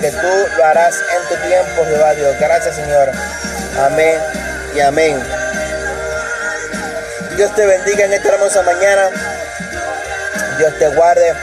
que 0.00 0.10
tú 0.10 0.48
lo 0.56 0.64
harás 0.64 0.94
en 0.94 1.28
tu 1.28 1.46
tiempo, 1.46 1.84
Jehová 1.86 2.14
Dios. 2.14 2.36
Gracias, 2.38 2.76
Señor. 2.76 3.10
Amén 3.78 4.18
y 4.74 4.80
amén. 4.80 5.22
Dios 7.36 7.54
te 7.54 7.66
bendiga 7.66 8.04
en 8.04 8.12
esta 8.12 8.28
hermosa 8.28 8.62
mañana. 8.62 9.10
Dios 10.58 10.78
te 10.78 10.88
guarde. 10.88 11.34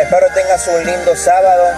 Espero 0.00 0.26
tengas 0.34 0.66
un 0.66 0.84
lindo 0.84 1.14
sábado. 1.14 1.70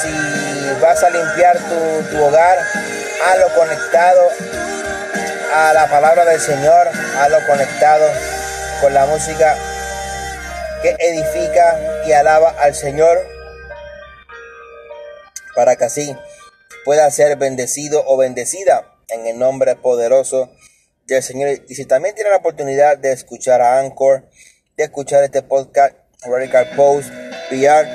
Si 0.00 0.76
vas 0.80 1.02
a 1.02 1.10
limpiar 1.10 1.58
tu, 1.58 2.02
tu 2.10 2.24
hogar, 2.24 2.58
hazlo 3.24 3.54
conectado 3.54 4.28
a 5.54 5.72
la 5.72 5.88
palabra 5.88 6.26
del 6.26 6.40
Señor, 6.40 6.88
hazlo 7.18 7.38
conectado 7.46 8.06
con 8.82 8.92
la 8.92 9.06
música 9.06 9.56
que 10.82 10.94
edifica 10.98 12.04
y 12.06 12.12
alaba 12.12 12.50
al 12.60 12.74
Señor 12.74 13.26
para 15.54 15.76
que 15.76 15.86
así 15.86 16.14
pueda 16.84 17.10
ser 17.10 17.36
bendecido 17.38 18.04
o 18.06 18.18
bendecida 18.18 18.92
en 19.08 19.26
el 19.26 19.38
nombre 19.38 19.74
poderoso 19.76 20.50
del 21.06 21.22
Señor. 21.22 21.60
Y 21.68 21.74
si 21.74 21.86
también 21.86 22.14
tiene 22.14 22.28
la 22.30 22.36
oportunidad 22.36 22.98
de 22.98 23.12
escuchar 23.12 23.62
a 23.62 23.78
Anchor, 23.78 24.28
de 24.76 24.84
escuchar 24.84 25.24
este 25.24 25.42
podcast, 25.42 25.94
Radical 26.26 26.72
Post, 26.76 27.08
PR, 27.48 27.86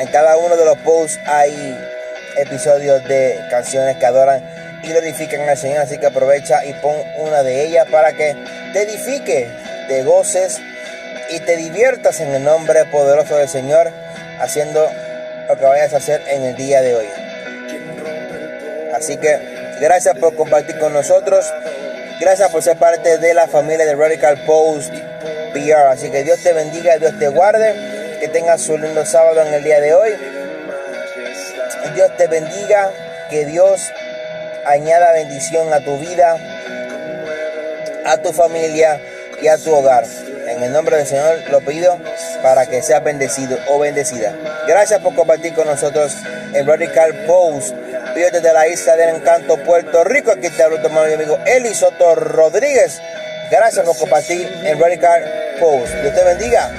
en 0.00 0.06
cada 0.12 0.36
uno 0.36 0.56
de 0.56 0.64
los 0.64 0.76
posts 0.78 1.18
hay 1.26 1.76
episodios 2.36 3.02
de 3.08 3.40
canciones 3.50 3.96
que 3.96 4.06
adoran 4.06 4.67
y 4.82 4.88
glorifican 4.88 5.48
al 5.48 5.56
Señor. 5.56 5.80
Así 5.80 5.98
que 5.98 6.06
aprovecha 6.06 6.64
y 6.64 6.72
pon 6.74 6.96
una 7.18 7.42
de 7.42 7.64
ellas 7.64 7.86
para 7.90 8.12
que 8.12 8.36
te 8.72 8.82
edifique, 8.82 9.48
te 9.88 10.02
goces 10.02 10.60
y 11.30 11.40
te 11.40 11.56
diviertas 11.56 12.20
en 12.20 12.34
el 12.34 12.44
nombre 12.44 12.84
poderoso 12.86 13.36
del 13.36 13.48
Señor, 13.48 13.90
haciendo 14.40 14.88
lo 15.48 15.56
que 15.56 15.64
vayas 15.64 15.92
a 15.94 15.98
hacer 15.98 16.22
en 16.28 16.42
el 16.42 16.56
día 16.56 16.80
de 16.82 16.94
hoy. 16.94 17.06
Así 18.94 19.16
que 19.16 19.38
gracias 19.80 20.16
por 20.18 20.34
compartir 20.34 20.78
con 20.78 20.92
nosotros. 20.92 21.52
Gracias 22.20 22.50
por 22.50 22.62
ser 22.62 22.76
parte 22.76 23.18
de 23.18 23.32
la 23.32 23.46
familia 23.46 23.86
de 23.86 23.94
Radical 23.94 24.42
Post 24.44 24.92
PR. 25.52 25.88
Así 25.88 26.10
que 26.10 26.24
Dios 26.24 26.42
te 26.42 26.52
bendiga, 26.52 26.98
Dios 26.98 27.16
te 27.18 27.28
guarde. 27.28 28.16
Que 28.18 28.26
tengas 28.28 28.68
un 28.68 28.82
lindo 28.82 29.06
sábado 29.06 29.40
en 29.42 29.54
el 29.54 29.62
día 29.62 29.80
de 29.80 29.94
hoy. 29.94 30.10
Dios 31.94 32.16
te 32.16 32.26
bendiga. 32.26 32.90
Que 33.30 33.44
Dios 33.44 33.92
añada 34.66 35.12
bendición 35.12 35.72
a 35.72 35.80
tu 35.80 35.98
vida, 35.98 36.36
a 38.04 38.16
tu 38.18 38.32
familia 38.32 39.00
y 39.40 39.48
a 39.48 39.58
tu 39.58 39.74
hogar. 39.74 40.04
En 40.48 40.62
el 40.62 40.72
nombre 40.72 40.96
del 40.96 41.06
Señor 41.06 41.38
lo 41.50 41.60
pido 41.60 41.98
para 42.42 42.66
que 42.66 42.82
seas 42.82 43.04
bendecido 43.04 43.58
o 43.68 43.78
bendecida. 43.78 44.34
Gracias 44.66 45.00
por 45.00 45.14
compartir 45.14 45.54
con 45.54 45.66
nosotros 45.66 46.16
en 46.54 46.66
Radical 46.66 47.14
Post. 47.26 47.74
Pido 48.14 48.30
desde 48.32 48.52
la 48.52 48.66
isla 48.66 48.96
del 48.96 49.16
encanto 49.16 49.56
Puerto 49.58 50.04
Rico. 50.04 50.32
Aquí 50.32 50.48
te 50.48 50.62
hablo 50.62 50.80
tu 50.80 50.86
hermano 50.86 51.10
y 51.10 51.14
amigo 51.14 51.38
Eli 51.46 51.74
Soto 51.74 52.14
Rodríguez. 52.14 53.00
Gracias 53.50 53.84
por 53.84 53.96
compartir 53.96 54.50
en 54.64 54.80
Radical 54.80 55.22
Post. 55.60 55.92
Dios 56.02 56.14
te 56.14 56.24
bendiga. 56.24 56.70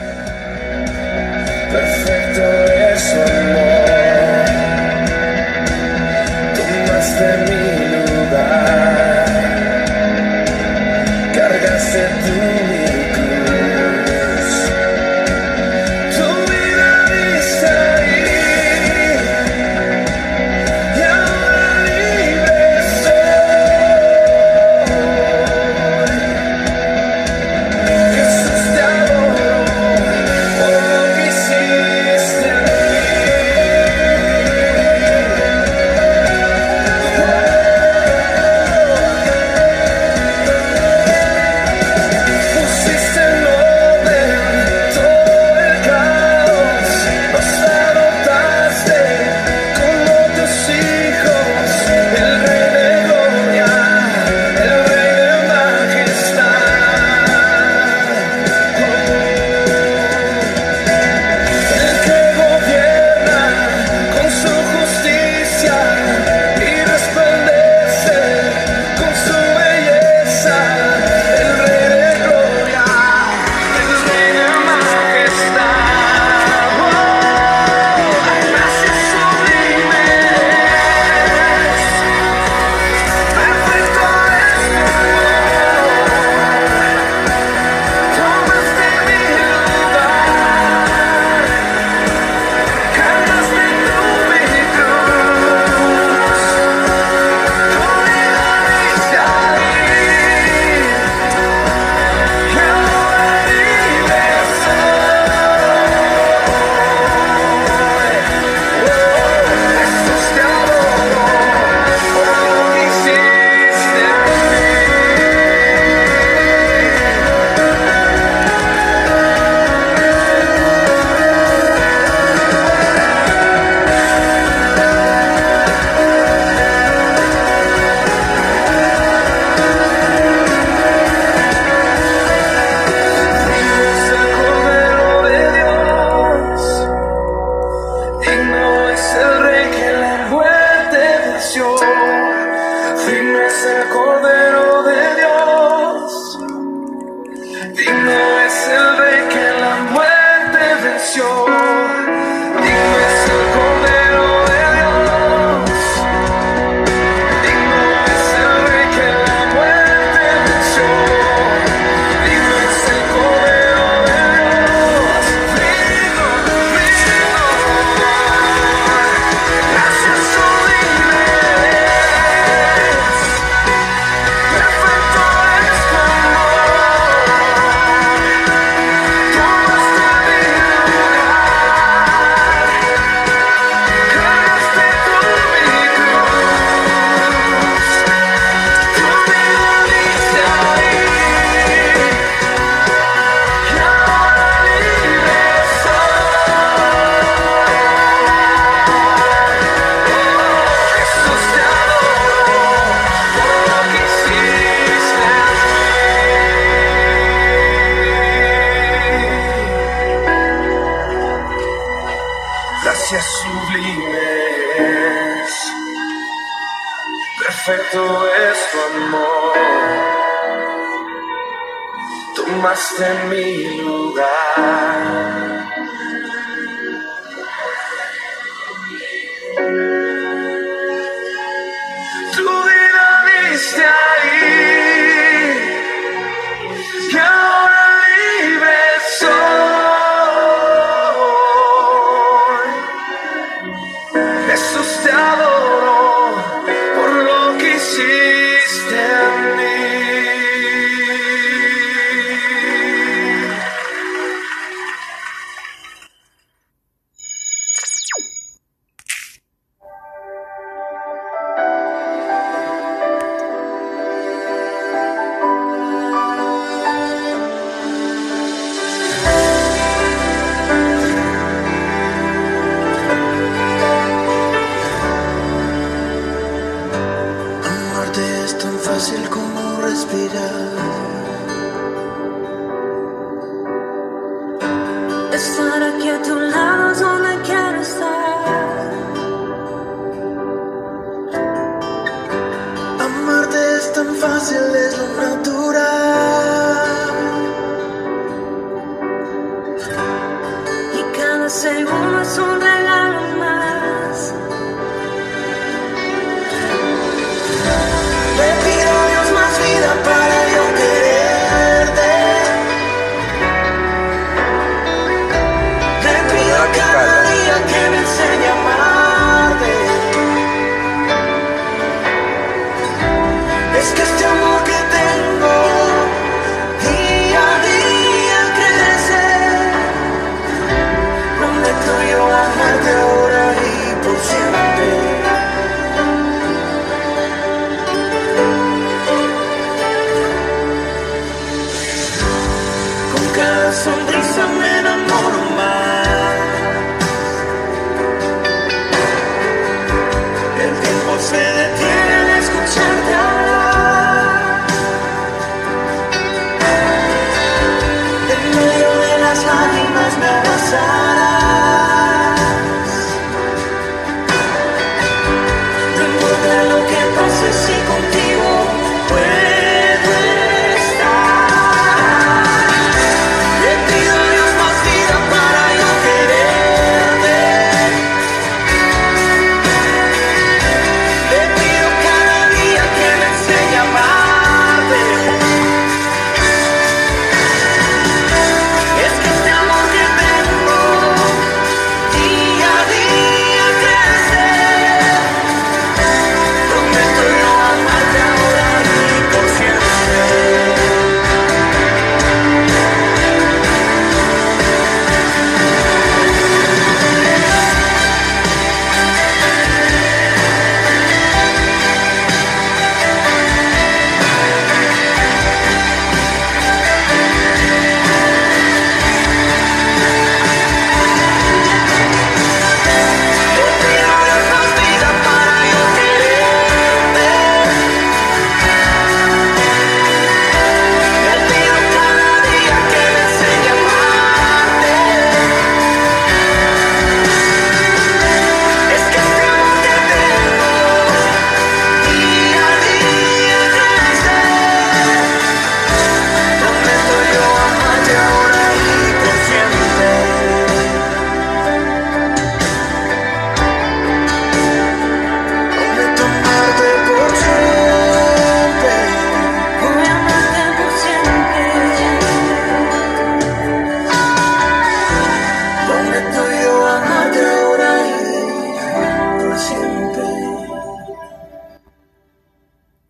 Perfecto 1.72 2.42
es 2.94 3.69